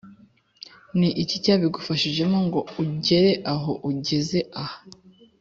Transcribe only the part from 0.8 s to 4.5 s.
ni iki cyabigufashijemo ngo ugere aho ugeze